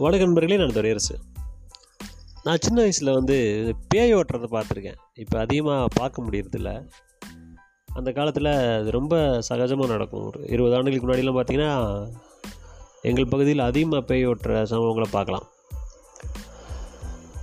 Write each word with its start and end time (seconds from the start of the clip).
வணக்க 0.00 0.26
நண்பர்களே 0.26 0.56
நான் 0.56 0.74
துரையரசு 0.74 1.14
நான் 2.44 2.60
சின்ன 2.60 2.78
வயசில் 2.80 3.10
வந்து 3.16 3.34
பேய் 3.88 4.14
ஓட்டுறதை 4.16 4.48
பார்த்துருக்கேன். 4.54 4.96
இப்போ 5.14 5.36
அதிகமாக 5.38 5.88
பார்க்க 5.94 6.24
முடியறதில்ல. 6.26 6.70
அந்த 7.88 8.12
காலத்தில் 8.12 8.50
அது 8.78 8.90
ரொம்ப 8.90 9.16
சகஜமாக 9.48 9.86
நடக்கும். 9.86 10.24
ஒரு 10.26 10.40
இருபது 10.54 10.76
ஆண்டுகளுக்கு 10.76 11.06
முன்னாடிலாம் 11.06 11.38
பார்த்தீங்கன்னா 11.38 11.74
எங்கள் 13.02 13.30
பகுதியில் 13.34 13.62
அதிகமாக 13.66 14.02
பேய் 14.10 14.26
ஓட்டுற 14.26 14.62
சம்பவங்களை 14.72 15.08
பார்க்கலாம். 15.10 15.46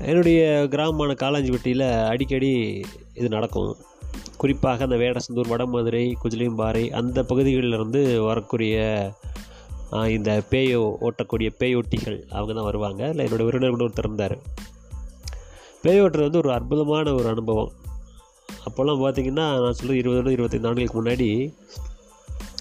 என்னுடைய 0.10 0.68
கிராமமான 0.76 1.18
காலாஞ்சிப்பட்டியில் 1.24 1.88
அடிக்கடி 2.12 2.52
இது 3.14 3.30
நடக்கும். 3.30 3.72
குறிப்பாக 4.38 4.84
அந்த 4.84 4.96
வேடசந்தூர் 4.96 5.54
வடமதுரை 5.54 6.06
குஜிலியம்பாறை 6.24 6.86
அந்த 7.02 7.24
பகுதிகளில் 7.24 7.74
இருந்து 7.74 8.24
வரக்கூடிய 8.24 8.76
இந்த 9.92 10.44
பேயோ 10.50 10.96
ஓட்டக்கூடிய 11.02 11.50
பேய் 11.58 11.76
ஒட்டிகள் 11.76 12.28
அவங்க 12.30 12.54
தான் 12.54 12.64
வருவாங்க. 12.64 13.10
இல்லை 13.10 13.26
என்னோடய 13.26 13.42
உறவினர் 13.42 13.70
கூட 13.70 13.86
ஒருத்தர் 13.86 14.08
இருந்தார். 14.08 14.38
பேய் 15.82 16.02
ஓட்டுறது 16.02 16.28
வந்து 16.28 16.38
ஒரு 16.38 16.52
அற்புதமான 16.52 17.14
ஒரு 17.14 17.28
அனுபவம். 17.28 17.72
அப்போல்லாம் 18.66 19.02
பார்த்தீங்கன்னா 19.04 19.48
நான் 19.62 19.74
சொல்ல 19.74 19.96
இருபது 19.96 20.32
இருபத்தைந்து 20.32 20.68
ஆண்டுகளுக்கு 20.68 21.02
முன்னாடி 21.04 21.54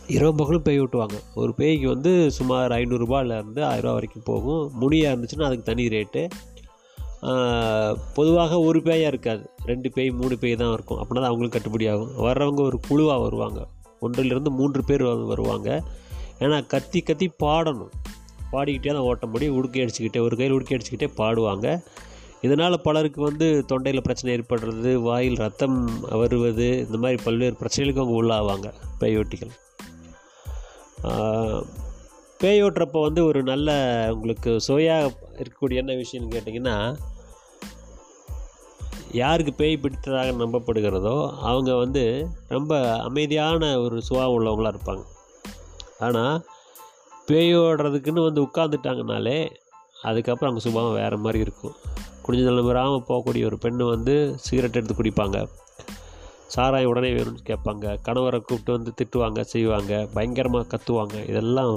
இரவு 0.07 0.35
பகலும் 0.35 0.63
பேய் 0.63 0.81
ஓட்டுவாங்க. 0.81 1.17
ஒரு 1.35 1.55
பேய்க்கு 1.55 1.89
வந்து 1.89 2.31
சுமார் 2.31 2.71
ஐநூறுரூபாலேருந்து 2.73 3.63
ஆயிரரூபா 3.71 3.93
வரைக்கும் 3.93 4.23
போகும். 4.25 4.71
முனியாக 4.75 5.17
இருந்துச்சுன்னா 5.17 5.43
அதுக்கு 5.43 5.63
தனி 5.63 5.87
ரேட்டு. 5.87 6.29
பொதுவாக 8.15 8.59
ஒரு 8.59 8.79
பேயாக 8.79 9.07
இருக்காது. 9.07 9.51
ரெண்டு 9.65 9.93
பேய் 9.93 10.11
மூணு 10.11 10.39
பேய் 10.39 10.57
தான் 10.57 10.73
இருக்கும். 10.73 10.99
அப்படின்னா 10.99 11.15
தான் 11.15 11.25
அவங்களுக்கு 11.25 11.59
கட்டுப்படி 11.59 11.91
ஆகும். 11.93 12.13
வர்றவங்க 12.17 12.61
ஒரு 12.61 12.81
குழுவாக 12.89 13.21
வருவாங்க. 13.21 13.67
ஒன்றிலிருந்து 14.01 14.51
மூன்று 14.51 14.85
பேர் 14.85 15.03
வருவாங்க. 15.03 15.83
ஏன்னா 16.41 16.67
கத்தி 16.67 17.01
கத்தி 17.01 17.33
பாடணும். 17.43 17.93
பாடிக்கிட்டே 18.53 18.93
தான் 18.93 19.07
ஓட்ட 19.07 19.27
முடியும். 19.27 19.57
உடுக்கி 19.57 19.81
அடிச்சுக்கிட்டே 19.81 20.19
ஒரு 20.19 20.37
கையில் 20.37 20.53
உடுக்கி 20.53 20.75
அடிச்சுக்கிட்டே 20.75 21.11
பாடுவாங்க. 21.17 21.67
இதனால் 22.43 22.81
பலருக்கு 22.81 23.21
வந்து 23.21 23.65
தொண்டையில் 23.69 24.01
பிரச்சனை 24.01 24.35
ஏற்படுறது 24.37 24.95
வாயில் 25.03 25.37
ரத்தம் 25.37 25.79
வருவது 26.13 26.79
இந்த 26.79 26.97
மாதிரி 26.97 27.23
பல்வேறு 27.25 27.57
பிரச்சனைகளுக்கு 27.61 28.01
அவங்க 28.01 28.17
உள்ளாவாங்க 28.17 28.69
பேயோட்டிகள். 29.01 29.53
ஆஹ், 31.05 31.63
பேய் 32.41 32.63
ஓட்டுறப்போ 32.63 33.01
வந்து 33.01 33.25
ஒரு 33.25 33.43
நல்ல 33.43 33.71
உங்களுக்கு 34.13 34.61
சுவையாக 34.61 35.11
இருக்கக்கூடிய 35.39 35.75
என்ன 35.75 35.93
விஷயம்னு 35.93 36.35
கேட்டிங்கன்னா 36.35 36.77
யாருக்கு 39.15 39.53
பேய் 39.55 39.83
பிடித்ததாக 39.83 40.33
நம்பப்படுகிறதோ 40.39 41.15
அவங்க 41.41 41.75
வந்து 41.75 42.03
ரொம்ப 42.49 42.73
அமைதியான 43.03 43.79
ஒரு 43.81 44.03
சுவா 44.09 44.25
உள்ளவங்களாக 44.35 44.75
இருப்பாங்க. 44.75 45.05
ஆனால் 46.07 46.37
பேய் 47.29 47.55
ஓடுறதுக்குன்னு 47.61 48.27
வந்து 48.27 48.41
உட்காந்துட்டாங்கனாலே 48.47 49.39
அதுக்கப்புறம் 50.09 50.51
அவங்க 50.51 50.63
சுபாவம் 50.67 50.99
வேறு 51.01 51.17
மாதிரி 51.25 51.39
இருக்கும். 51.47 51.75
குடிஞ்ச 52.25 52.43
நிலமராமல் 52.49 53.07
போகக்கூடிய 53.09 53.45
ஒரு 53.45 53.57
பெண் 53.59 53.83
வந்து 53.95 54.15
சிகரெட் 54.45 54.79
எடுத்து 54.79 54.95
குடிப்பாங்க. 54.95 55.39
சாராயம் 56.55 56.91
உடனே 56.91 57.11
வேணும்னு 57.17 57.43
கேட்பாங்க. 57.49 57.87
கணவரை 58.07 58.39
கூப்பிட்டு 58.41 58.73
வந்து 58.77 58.91
திட்டுவாங்க 58.99 59.41
செய்வாங்க 59.53 60.09
பயங்கரமாக 60.15 60.69
கத்துவாங்க. 60.73 61.17
இதெல்லாம் 61.31 61.73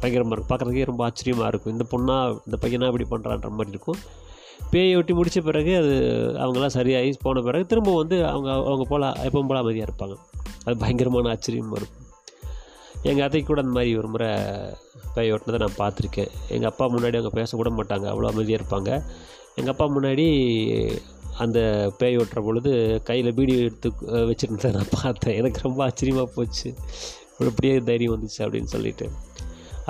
பயங்கரமாக 0.00 0.34
இருக்கும். 0.34 0.50
பார்க்குறதுக்கே 0.50 0.88
ரொம்ப 0.90 1.04
ஆச்சரியமாக 1.08 1.50
இருக்கும். 1.52 1.74
இந்த 1.76 1.86
பொண்ணா 1.92 2.16
இந்த 2.46 2.58
பையனா 2.64 2.90
இப்படி 2.92 3.06
பண்ணுறான்ற 3.12 3.50
மாதிரி 3.58 3.74
இருக்கும். 3.76 4.00
பேயை 4.72 4.96
ஒட்டி 4.98 5.12
முடித்த 5.18 5.40
பிறகு 5.40 5.72
அது 5.76 5.94
அவங்களாம் 6.42 6.76
சரியாகி 6.78 7.12
போன 7.22 7.40
பிறகு 7.40 7.64
திரும்ப 7.66 7.94
வந்து 8.02 8.16
அவங்க 8.32 8.50
அவங்க 8.70 8.86
போல் 8.92 9.06
எப்பவும் 9.26 9.50
போல் 9.50 9.62
அமைதியாக 9.62 9.88
இருப்பாங்க. 9.90 10.16
அது 10.64 10.76
பயங்கரமான 10.84 11.30
ஆச்சரியமாக 11.36 11.80
இருக்கும். 11.82 12.06
எங்கள் 13.08 13.24
அத்தைக்கு 13.24 13.48
கூட 13.48 13.60
அந்த 13.60 13.72
மாதிரி 13.72 13.92
ஒரு 13.96 14.08
முறை 14.08 14.28
பேய் 15.14 15.32
ஓட்டினதை 15.32 15.58
நான் 15.64 15.78
பார்த்துருக்கேன். 15.78 16.32
எங்கள் 16.48 16.70
அப்பா 16.70 16.84
முன்னாடி 16.86 17.16
அவங்க 17.18 17.32
பேசக்கூட 17.40 17.70
மாட்டாங்க. 17.78 18.06
அவ்வளோ 18.12 18.30
அமைதியாக 18.32 18.60
இருப்பாங்க. 18.60 18.90
எங்கள் 19.54 19.72
அப்பா 19.74 19.86
முன்னாடி 19.94 20.26
அந்த 21.44 21.58
பேய் 21.98 22.16
ஓட்டுற 22.16 22.40
பொழுது 22.44 22.72
கையில் 23.04 23.34
பீடி 23.34 23.54
எடுத்து 23.60 23.90
வச்சுருந்ததை 24.30 24.30
வச்சிருந்ததை 24.30 24.72
நான் 24.72 24.94
பார்த்தேன். 25.02 25.36
எனக்கு 25.36 25.60
ரொம்ப 25.62 25.80
ஆச்சரியமாக 25.84 26.32
போச்சு. 26.34 26.68
இப்படியே 27.38 27.76
தைரியம் 27.88 28.14
வந்துச்சு 28.14 28.42
அப்படின்னு 28.44 28.72
சொல்லிட்டு. 28.74 29.06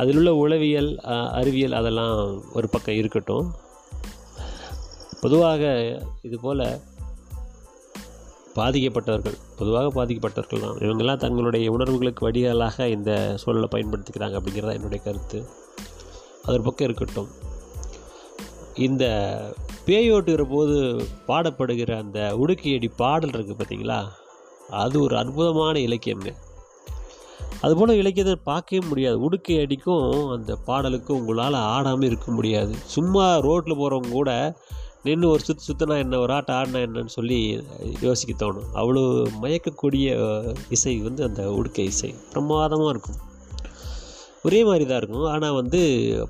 அதில் 0.01 0.17
உள்ள 0.17 0.35
உளவியல் 0.35 0.91
அறிவியல் 1.39 1.73
அதெல்லாம் 1.73 2.19
ஒரு 2.53 2.69
பக்கம் 2.69 2.95
இருக்கட்டும். 2.95 3.49
பொதுவாக 5.21 5.73
இது 6.23 6.37
போல் 6.41 6.65
பாதிக்கப்பட்டவர்கள் 8.55 9.37
பொதுவாக 9.59 9.89
பாதிக்கப்பட்டவர்கள் 9.95 10.61
தான். 10.61 10.77
இவங்கெல்லாம் 10.77 11.17
தங்களுடைய 11.17 11.71
உணர்வுகளுக்கு 11.71 12.25
வடிகாலாக 12.25 12.89
இந்த 12.89 13.35
சூழலை 13.37 13.69
பயன்படுத்திக்கிறாங்க 13.73 14.37
அப்படிங்கிறதா 14.41 14.73
என்னுடைய 14.73 15.05
கருத்து. 15.05 15.39
அது 16.43 16.53
ஒரு 16.53 16.63
பக்கம் 16.63 16.89
இருக்கட்டும். 16.89 17.29
இந்த 18.75 19.05
பேயோட்டுகிற 19.87 20.43
போது 20.51 20.77
பாடப்படுகிற 21.27 21.97
அந்த 21.99 22.37
உடுக்கியடி 22.41 22.89
பாடல் 22.97 23.31
இருக்குது 23.31 23.59
பார்த்தீங்களா? 23.59 24.01
அது 24.71 25.01
ஒரு 25.01 25.17
அற்புதமான 25.17 25.79
இலக்கியம்ங்க 25.79 26.33
அதுபோல் 27.61 27.89
இலக்கியத்தை 27.89 28.37
பார்க்கவே 28.45 28.87
முடியாது. 28.87 29.21
உடுக்கை 29.21 29.61
அடிக்கும் 29.61 30.29
அந்த 30.29 30.59
பாடலுக்கும் 30.67 31.19
உங்களால் 31.21 31.53
ஆடாமல் 31.53 32.07
இருக்க 32.07 32.33
முடியாது. 32.33 32.75
சும்மா 32.85 33.39
ரோட்டில் 33.39 33.77
போகிறவங்க 33.77 34.11
கூட 34.11 34.31
நின்று 35.03 35.29
ஒரு 35.29 35.43
சுற்று 35.43 35.65
சுற்றினா 35.67 35.99
என்ன 35.99 36.19
ஒரு 36.19 36.33
ஆட்டம் 36.33 36.57
ஆடினா 36.57 36.81
என்னன்னு 36.87 37.13
சொல்லி 37.17 37.39
யோசிக்க 38.01 38.33
தோணும். 38.41 38.69
அவ்வளோ 38.75 39.03
மயக்கக்கூடிய 39.43 40.07
இசை 40.71 40.97
வந்து 40.97 41.23
அந்த 41.23 41.43
உடுக்கை 41.51 41.85
இசை. 41.85 42.15
பிரமாதமாக 42.33 42.89
இருக்கும். 42.89 43.19
ஒரே 44.43 44.65
மாதிரி 44.65 44.87
தான் 44.87 44.99
இருக்கும். 44.99 45.25
ஆனால் 45.25 45.53
வந்து 45.53 45.81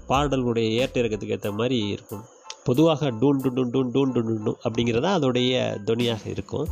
பாடல்களுடைய 0.09 0.69
ஏற்ற 0.83 1.01
இறக்கத்துக்கு 1.01 1.37
ஏற்ற 1.39 1.53
மாதிரி 1.53 1.79
இருக்கும். 1.89 2.25
பொதுவாக 2.65 3.11
டூன் 3.11 3.43
டு 3.43 3.51
டூன் 3.57 3.71
டூன் 3.75 3.91
டூன் 3.95 4.13
டூன் 4.15 4.41
டூன் 4.45 4.59
அப்படிங்கிறதா 4.69 5.11
அதோடைய 5.19 5.83
துணியாக 5.85 6.29
இருக்கும். 6.31 6.69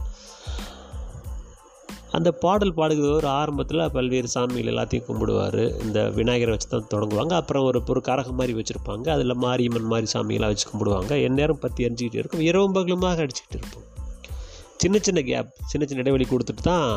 அந்த 2.16 2.28
பாடல் 2.42 2.74
பாடுகிறவர் 2.78 3.26
ஆரம்பத்தில் 3.38 3.82
பல்வேறு 3.96 4.28
சாமிகள் 4.34 4.70
எல்லாத்தையும் 4.72 5.06
கும்பிடுவார். 5.08 5.62
இந்த 5.84 5.98
விநாயகரை 6.18 6.52
வச்சு 6.54 6.68
தான் 6.72 6.88
தொடங்குவாங்க. 6.94 7.34
அப்புறம் 7.40 7.64
ஒரு 7.70 7.80
ஒரு 7.92 8.00
கரகம் 8.08 8.38
மாதிரி 8.40 8.54
வச்சுருப்பாங்க. 8.58 9.06
அதில் 9.16 9.40
மாரியம்மன் 9.44 9.90
மாதிரி 9.92 10.08
சாமிகளாக 10.14 10.52
வச்சு 10.52 10.66
கும்பிடுவாங்க. 10.70 11.12
எந்நேரம் 11.28 11.62
பற்றி 11.64 11.86
எரிஞ்சிக்கிட்டே 11.86 12.20
இருக்கும். 12.22 12.44
இரவும் 12.50 12.76
பகலுமாக 12.78 13.24
அடிச்சுக்கிட்டு 13.24 13.58
இருப்போம். 13.60 13.86
சின்ன 14.82 14.96
சின்ன 15.06 15.20
கேப் 15.28 15.50
சின்ன 15.70 15.84
சின்ன 15.88 16.02
இடைவெளி 16.04 16.26
கொடுத்துட்டு 16.32 16.64
தான் 16.70 16.88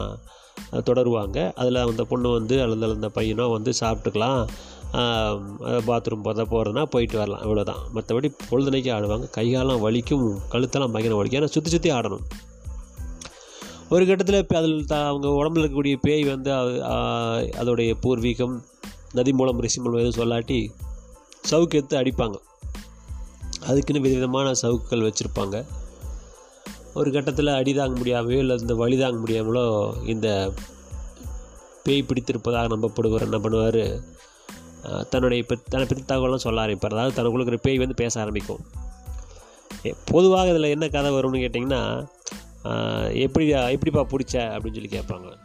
தொடருவாங்க. 0.88 1.38
அதில் 1.62 1.80
அந்த 1.86 2.04
பொண்ணு 2.12 2.30
வந்து 2.38 2.56
அல்லது 2.64 2.96
அந்த 2.98 3.10
பையனோ 3.18 3.46
வந்து 3.58 3.72
சாப்பிட்டுக்கலாம். 3.82 4.42
பாத்ரூம் 5.90 6.26
போதா 6.28 6.46
போகிறதுனா 6.54 6.84
போயிட்டு 6.94 7.18
வரலாம். 7.22 7.44
இவ்வளோதான் 7.46 7.82
மற்றபடி 7.96 8.30
பொழுதுனைக்கு 8.50 8.90
ஆடுவாங்க. 8.96 9.28
கைகாலம் 9.38 9.84
வலிக்கும் 9.88 10.26
கழுத்தெல்லாம் 10.54 10.94
பயங்கரம் 10.96 11.22
வலிக்கும். 11.22 11.42
ஏன்னா 11.42 11.54
சுற்றி 11.56 11.72
சுற்றி 11.76 11.92
ஆடணும். 11.98 12.26
ஒரு 13.92 14.06
கட்டத்தில் 14.06 14.36
இப்போ 14.36 14.58
அதில் 14.58 14.86
த 14.86 15.06
அவங்க 15.06 15.28
உடம்புல 15.28 15.64
இருக்கக்கூடிய 15.64 15.96
பேய் 16.02 16.24
வந்து 16.24 16.52
அது- 16.52 16.82
அதோடைய 17.62 17.94
பூர்வீகம் 18.02 18.64
நதி 19.12 19.34
மூலம் 19.34 19.60
ரிஷி 19.60 19.82
மூலம் 19.82 20.06
எதுவும் 20.06 20.32
சொல்லாட்டி 20.32 20.70
சவுக்கு 21.52 21.70
எடுத்து 21.70 21.98
அடிப்பாங்க. 21.98 22.36
அதுக்குன்னு 23.62 24.02
விதவிதமான 24.02 24.52
சவுக்குகள் 24.62 25.12
வச்சுருப்பாங்க. 25.12 25.66
ஒரு 26.94 27.12
கட்டத்தில் 27.12 27.48
அடி 27.48 27.74
தாங்க 27.74 28.02
முடியாமையோ 28.02 28.38
இல்லை 28.38 28.58
இந்த 28.60 28.76
வழி 28.76 28.98
தாங்க 28.98 29.20
முடியாமலோ 29.28 29.94
இந்த 30.08 30.54
பேய் 31.84 32.06
பிடித்திருப்பதாக 32.08 32.68
நம்பப்படுவர் 32.68 33.22
என்ன 33.22 33.38
பண்ணுவார்? 33.38 34.02
தன்னுடைய 35.10 35.44
இப்போ 35.44 35.56
தன்னை 35.70 35.88
பற்றி 35.88 36.16
தகவலாம் 36.16 36.36
சொல்ல 36.36 36.66
ஆரம்பிப்பார். 36.66 36.94
அதாவது 36.94 37.24
தனக்குள்ள 37.24 37.34
இருக்கிற 37.34 37.58
பேய் 37.58 37.78
வந்து 37.78 37.94
பேச 37.94 38.20
ஆரம்பிக்கும். 38.20 38.60
பொதுவாக 40.06 40.50
இதில் 40.50 40.64
என்ன 40.64 40.90
கதை 40.90 41.12
வரும்னு 41.12 41.44
கேட்டிங்கன்னா 41.44 42.06
எப்படி 43.14 43.48
எப்படிப்பா 43.48 44.02
பிடிச்ச? 44.02 44.36
அப்படின்னு 44.36 44.74
சொல்லி 44.74 44.90
கேட்பாங்க. 44.92 45.36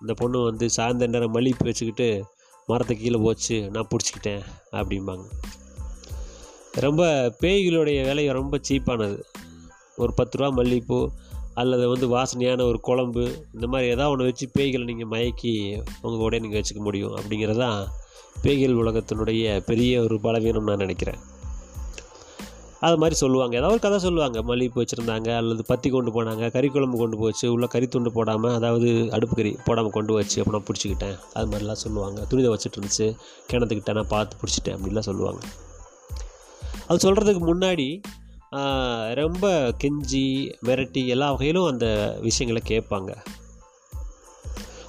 இந்த 0.00 0.14
பொண்ணு 0.14 0.40
வந்து 0.40 0.68
சாயந்தர 0.76 1.06
நேரம் 1.06 1.32
மல்லிகைப்பூ 1.32 1.64
வச்சுக்கிட்டு 1.64 2.24
மரத்துக்கு 2.66 3.04
கீழே 3.04 3.20
போச்சு 3.22 3.70
நான் 3.70 3.86
பிடிச்சிக்கிட்டேன் 3.86 4.40
அப்படிம்பாங்க. 4.72 5.24
ரொம்ப 6.72 7.32
பேய்களுடைய 7.40 8.04
விலை 8.04 8.28
ரொம்ப 8.28 8.60
சீப்பானது. 8.68 9.22
ஒரு 9.96 10.14
பத்து 10.14 10.38
ரூபா 10.38 10.50
மல்லிகைப்பூ 10.50 11.08
அல்லது 11.54 11.88
வந்து 11.88 12.16
வாசனையான 12.16 12.62
ஒரு 12.62 12.80
குழம்பு 12.80 13.46
இந்த 13.54 13.66
மாதிரி 13.66 13.90
ஏதாவது 13.90 14.10
ஒன்று 14.10 14.24
வச்சு 14.24 14.50
பேய்களை 14.58 14.94
நீங்கள் 14.94 15.08
மயக்கி 15.08 15.76
உங்கள் 16.02 16.20
கூட 16.20 16.38
நீங்கள் 16.38 16.60
வச்சுக்க 16.60 16.78
முடியும் 16.78 17.16
அப்படிங்கிறதான் 17.16 17.86
பேய்கள் 18.42 18.74
உலகத்தினுடைய 18.74 19.60
பெரிய 19.60 20.02
ஒரு 20.02 20.20
பலவீனம் 20.20 20.64
நான் 20.64 20.76
நினைக்கிறேன். 20.76 21.18
அது 22.86 22.96
மாதிரி 23.00 23.16
சொல்லுவாங்க. 23.22 23.54
ஏதாவது 23.58 23.74
ஒரு 23.76 23.82
கதை 23.84 23.96
சொல்லுவாங்க. 24.04 24.38
மல்லிகைப்பூ 24.48 24.80
வச்சுருந்தாங்க 24.82 25.30
அல்லது 25.40 25.62
பத்தி 25.70 25.88
கொண்டு 25.94 26.10
போனாங்க 26.14 26.44
கறி 26.54 26.68
குழம்பு 26.74 26.96
கொண்டு 27.00 27.16
போச்சு 27.22 27.46
உள்ள 27.54 27.66
கறி 27.74 27.86
துண்டு 27.94 28.10
போடாமல் 28.18 28.54
அதாவது 28.58 28.88
அடுப்பு 29.16 29.34
கறி 29.40 29.52
போடாமல் 29.66 29.94
கொண்டு 29.96 30.12
வச்சு 30.18 30.38
அப்போ 30.42 30.54
நான் 30.56 30.66
பிடிச்சிக்கிட்டேன். 30.68 31.16
அது 31.38 31.48
மாதிரிலாம் 31.50 31.82
சொல்லுவாங்க. 31.84 32.20
துணிதை 32.30 32.50
வச்சுட்டு 32.54 32.78
இருந்துச்சு. 32.78 33.08
கிணத்துக்கிட்ட 33.50 33.94
நான் 33.98 34.12
பார்த்து 34.14 34.40
பிடிச்சிட்டேன் 34.42 34.76
அப்படிலாம் 34.78 35.08
சொல்லுவாங்க. 35.10 35.42
அது 36.88 37.04
சொல்கிறதுக்கு 37.06 37.42
முன்னாடி 37.50 37.88
ரொம்ப 39.22 39.46
கெஞ்சி 39.82 40.24
மிரட்டி 40.68 41.02
எல்லா 41.14 41.26
வகையிலும் 41.34 41.68
அந்த 41.72 41.86
விஷயங்களை 42.28 42.62
கேட்பாங்க. 42.72 43.10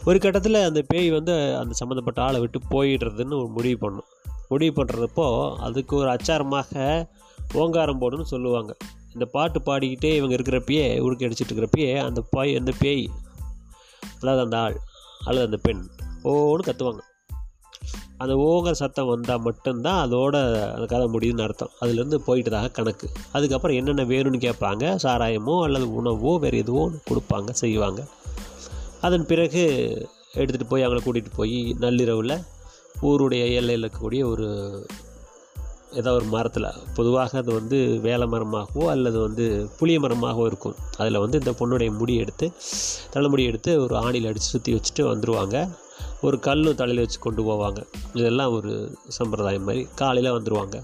ஒரு 0.08 0.18
கட்டத்தில் 0.24 0.66
அந்த 0.68 0.80
பேய் 0.92 1.10
வந்து 1.16 1.34
அந்த 1.60 1.74
சம்மந்தப்பட்ட 1.80 2.20
ஆளை 2.28 2.40
விட்டு 2.44 2.60
போயிடுறதுன்னு 2.74 3.40
ஒரு 3.42 3.50
முடிவு 3.58 3.78
பண்ணும். 3.84 4.08
முடிவு 4.52 4.74
பண்ணுறப்போ 4.78 5.28
அதுக்கு 5.68 5.94
ஒரு 5.96 6.10
அச்சாரமாக 6.10 6.72
ஓங்காரம் 7.54 8.02
போடுன்னு 8.02 8.32
சொல்லுவாங்க. 8.34 8.72
இந்த 9.14 9.26
பாட்டு 9.36 9.60
பாடிக்கிட்டே 9.60 10.12
இவங்க 10.16 10.36
இருக்கிறப்பயே 10.36 10.86
உடுக்கி 11.00 11.26
அடிச்சிட்டு 11.26 11.54
இருக்கிறப்பயே 11.54 11.92
அந்த 12.08 12.22
பாய் 12.30 12.52
அந்த 12.56 12.72
பேய் 12.80 13.06
அதாவது 14.20 14.44
அந்த 14.44 14.58
ஆள் 14.58 14.78
அல்லது 15.26 15.46
அந்த 15.46 15.58
பெண் 15.58 15.82
ஓன்னு 16.24 16.68
கற்றுவாங்க 16.68 17.02
அந்த 18.18 18.34
ஓங்கிற 18.48 18.72
சத்தம் 18.72 19.08
வந்தால் 19.08 19.40
மட்டும்தான் 19.40 20.00
அதோட 20.06 20.36
அந்த 20.74 20.86
கதை 20.86 21.06
முடியுதுன்னு 21.08 21.42
அர்த்தம். 21.42 21.72
அதுலேருந்து 21.82 22.18
போயிட்டதாக 22.28 22.72
கணக்கு. 22.72 23.08
அதுக்கப்புறம் 23.32 23.78
என்னென்ன 23.78 24.04
வேணும்னு 24.04 24.40
கேட்பாங்க. 24.48 24.84
சாராயமோ 25.04 25.56
அல்லது 25.64 25.88
உணவோ 25.94 26.34
வேறு 26.40 26.58
எதுவோ 26.58 26.84
கொடுப்பாங்க 27.10 27.50
செய்வாங்க. 27.62 28.02
அதன் 29.02 29.26
பிறகு 29.26 29.64
எடுத்துகிட்டு 30.36 30.70
போய் 30.70 30.86
அவங்கள 30.86 31.02
கூட்டிகிட்டு 31.06 31.34
போய் 31.36 31.58
நள்ளிரவில் 31.80 32.36
ஊருடைய 33.02 33.54
எல்லையில் 33.54 33.90
இருக்கக்கூடிய 33.90 34.24
ஒரு 34.32 34.48
ஏதோ 35.94 36.14
ஒரு 36.14 36.26
மரத்தில். 36.26 36.68
பொதுவாக 36.96 37.38
அது 37.38 37.54
வந்து 37.54 38.00
வேலை 38.02 38.28
மரமாகவோ 38.28 38.88
அல்லது 38.88 39.20
வந்து 39.20 39.70
புளிய 39.78 40.00
மரமாகவோ 40.00 40.46
இருக்கும். 40.46 40.76
அதில் 40.98 41.18
வந்து 41.18 41.38
இந்த 41.38 41.52
பொண்ணுடைய 41.52 41.98
முடி 41.98 42.16
எடுத்து 42.16 42.52
தலைமுடி 43.10 43.44
எடுத்து 43.44 43.82
ஒரு 43.82 43.96
ஆணியில் 43.96 44.28
அடித்து 44.28 44.52
சுற்றி 44.54 44.74
வச்சுட்டு 44.74 45.00
வந்துடுவாங்க 45.00 45.70
ஒரு 46.22 46.40
கல்லும் 46.40 46.76
தலையில் 46.76 47.04
வச்சு 47.04 47.20
கொண்டு 47.20 47.44
போவாங்க. 47.44 47.80
இதெல்லாம் 48.14 48.54
ஒரு 48.54 48.98
சம்பிரதாயம் 49.08 49.64
மாதிரி 49.64 49.88
காலையில் 49.96 50.32
வந்துடுவாங்க 50.32 50.84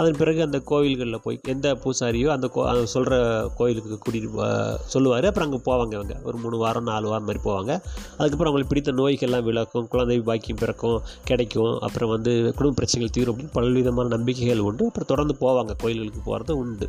அதன் 0.00 0.18
பிறகு 0.20 0.40
அந்த 0.46 0.58
கோவில்களில் 0.70 1.22
போய் 1.24 1.38
எந்த 1.52 1.68
பூசாரியோ 1.82 2.28
அந்த 2.34 2.48
கோ 2.54 2.64
சொல்கிற 2.94 3.14
கோயிலுக்கு 3.58 3.98
கூட்டிகிட்டு 4.04 4.48
சொல்லுவார். 4.94 5.26
அப்புறம் 5.30 5.48
அங்கே 5.48 5.60
போவாங்க 5.68 5.92
இவங்க. 5.98 6.16
ஒரு 6.28 6.36
மூணு 6.42 6.58
வாரம் 6.64 6.88
நாலு 6.90 7.08
வாரம் 7.12 7.26
மாதிரி 7.28 7.42
போவாங்க. 7.48 7.72
அதுக்கப்புறம் 8.20 8.50
அவங்களுக்கு 8.50 8.72
பிடித்த 8.72 8.92
நோய்கள்லாம் 9.00 9.46
விளக்கும் 9.48 9.88
குழந்தை 9.94 10.18
பாக்கியம் 10.28 10.60
பிறக்கும் 10.62 10.98
கிடைக்கும். 11.30 11.72
அப்புறம் 11.88 12.12
வந்து 12.16 12.34
குடும்ப 12.58 12.76
பிரச்சனைகள் 12.80 13.16
தீரும் 13.16 13.34
அப்படின்னு 13.34 13.56
பல்விதமான 13.58 14.12
நம்பிக்கைகள் 14.16 14.66
உண்டு. 14.68 14.86
அப்புறம் 14.90 15.10
தொடர்ந்து 15.12 15.36
போவாங்க. 15.44 15.74
கோயில்களுக்கு 15.82 16.22
போகிறது 16.24 16.54
உண்டு. 16.62 16.88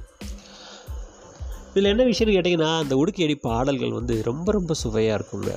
இதில் 1.73 1.91
என்ன 1.91 2.03
விஷயம்னு 2.03 2.35
கேட்டிங்கன்னா 2.37 2.71
அந்த 2.83 2.93
உடுக்கையடி 3.01 3.35
பாடல்கள் 3.41 3.97
வந்து 3.99 4.15
ரொம்ப 4.29 4.47
ரொம்ப 4.51 4.73
சுவையாக 4.83 5.19
இருக்குங்க. 5.19 5.51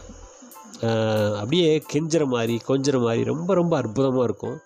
அப்படியே 1.40 1.68
கெஞ்சுற 1.92 2.24
மாதிரி 2.34 2.54
கொஞ்சுற 2.68 2.96
மாதிரி 3.04 3.22
ரொம்ப 3.32 3.50
ரொம்ப 3.54 3.74
அற்புதமாக 3.76 4.28
இருக்கும். 4.28 4.56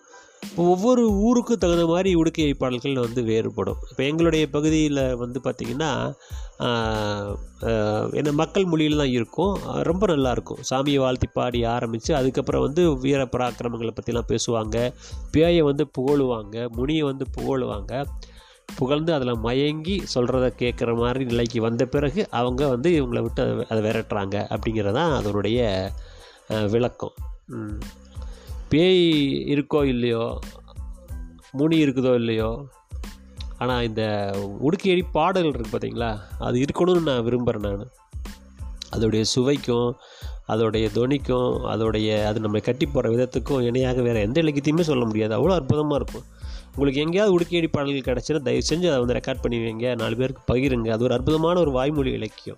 ஒவ்வொரு 0.55 1.03
ஊருக்கும் 1.11 1.57
தகுந்த 1.57 1.85
மாதிரி 1.85 2.09
உடுக்கை 2.15 2.53
பாடல்கள் 2.53 2.95
வந்து 2.95 3.21
வேறுபடும். 3.23 3.79
இப்போ 3.89 4.03
எங்களுடைய 4.03 4.49
பகுதியில் 4.49 5.01
வந்து 5.15 5.39
பார்த்திங்கன்னா 5.43 5.91
என்ன 8.11 8.31
மக்கள் 8.31 8.65
மொழியில் 8.65 8.97
தான் 8.97 9.13
இருக்கும். 9.17 9.53
ரொம்ப 9.81 10.07
நல்லாயிருக்கும் 10.07 10.63
சாமியை 10.69 10.99
வாழ்த்தி 10.99 11.27
பாடி 11.33 11.63
ஆரம்பித்து 11.63 12.15
அதுக்கப்புறம் 12.15 12.61
வந்து 12.61 12.83
வீர 12.99 13.23
பராக்கிரமங்களை 13.25 13.93
பற்றிலாம் 13.99 14.29
பேசுவாங்க. 14.33 14.77
பேயை 15.37 15.63
வந்து 15.63 15.85
புகழுவாங்க 15.97 16.67
முனியை 16.77 17.05
வந்து 17.11 17.27
புகழுவாங்க. 17.37 18.03
புகழ்ந்து 18.75 19.13
அதில் 19.13 19.37
மயங்கி 19.37 20.03
சொல்கிறத 20.15 20.47
கேட்குற 20.59 20.97
மாதிரி 20.97 21.23
நிலைக்கு 21.25 21.61
வந்த 21.61 21.85
பிறகு 21.85 22.27
அவங்க 22.29 22.67
வந்து 22.67 22.89
இவங்களை 22.99 23.21
விட்டு 23.21 23.41
அதை 23.43 23.65
அதை 23.69 23.79
விரட்டுறாங்க 23.85 24.35
அப்படிங்கிறதான் 24.55 25.15
அதனுடைய 25.15 25.91
விளக்கம். 26.69 27.15
ம். 27.45 27.79
பேய் 28.69 29.05
இருக்கோ 29.45 29.85
இல்லையோ 29.85 30.39
முனி 31.51 31.77
இருக்குதோ 31.83 32.11
இல்லையோ 32.15 32.49
ஆனால் 33.57 33.83
இந்த 33.83 34.03
உடுக்கையடி 34.63 35.03
பாடல்கள் 35.11 35.51
இருக்குது 35.51 35.73
பார்த்தீங்களா 35.73 36.09
அது 36.39 36.57
இருக்கணும்னு 36.59 37.01
நான் 37.01 37.23
விரும்புகிறேன் 37.23 37.65
நான். 37.67 37.91
அதோடைய 38.91 39.21
சுவைக்கும் 39.21 39.89
அதோடைய 40.47 40.85
துணிக்கும் 40.93 41.65
அதோடைய 41.65 42.25
அது 42.25 42.39
நம்ம 42.39 42.59
கட்டி 42.59 42.85
போகிற 42.85 43.09
விதத்துக்கும் 43.15 43.61
இணையாக 43.61 44.01
வேறு 44.01 44.19
எந்த 44.19 44.41
இலக்கியத்தையுமே 44.41 44.81
சொல்ல 44.81 45.05
முடியாது. 45.05 45.33
அவ்வளோ 45.37 45.53
அற்புதமாக 45.53 45.95
இருக்கும். 45.95 46.25
உங்களுக்கு 46.73 47.01
எங்கேயாவது 47.01 47.33
உடுக்கையடி 47.37 47.67
பாடல்கள் 47.71 48.07
கிடச்சினா 48.09 48.41
தயவு 48.41 48.65
செஞ்சு 48.69 48.87
அதை 48.91 48.99
வந்து 48.99 49.13
ரெக்கார்ட் 49.13 49.41
பண்ணி 49.41 49.57
வைங்க. 49.57 49.95
நாலு 49.95 50.15
பேருக்கு 50.15 50.43
பகிருங்க. 50.53 50.89
அது 50.89 51.03
ஒரு 51.03 51.13
அற்புதமான 51.13 51.59
ஒரு 51.59 51.71
வாய்மொழி 51.71 52.11
இலக்கியம். 52.11 52.57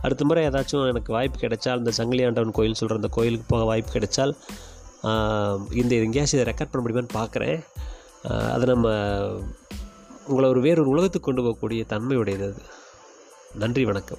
அடுத்த 0.00 0.24
முறை 0.24 0.46
ஏதாச்சும் 0.46 0.88
எனக்கு 0.88 1.12
வாய்ப்பு 1.12 1.38
கிடைச்சால் 1.40 1.76
இந்த 1.76 1.92
சங்கிலியாண்டவன் 1.98 2.50
கோயில் 2.50 2.74
சொல்கிற 2.74 3.00
அந்த 3.00 3.08
கோயிலுக்கு 3.08 3.46
போக 3.48 3.64
வாய்ப்பு 3.64 3.92
கிடைச்சால் 3.92 4.34
இந்த 5.72 5.94
எங்கேயாச்சும் 5.94 6.40
இதை 6.40 6.54
ரெக்கார்ட் 6.54 6.72
பண்ண 6.72 6.82
முடியுமான்னு 6.84 7.14
பார்க்குறேன். 7.14 7.60
அதை 8.52 8.64
நம்ம 8.64 8.88
உங்களை 10.26 10.48
ஒரு 10.50 10.60
வேறொரு 10.60 10.88
உலகத்துக்கு 10.88 11.32
கொண்டு 11.32 11.42
போகக்கூடிய 11.42 11.82
தன்மையுடையது 11.92 12.46
அது. 12.52 12.62
நன்றி 13.54 13.84
வணக்கம். 13.84 14.18